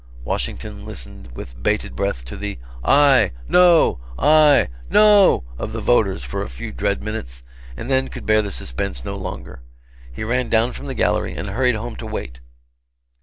[0.23, 6.41] Washington listened with bated breath to the "Aye!" "No!" "No!" "Aye!" of the voters, for
[6.41, 7.43] a few dread minutes,
[7.77, 9.61] and then could bear the suspense no longer.
[10.11, 12.39] He ran down from the gallery and hurried home to wait.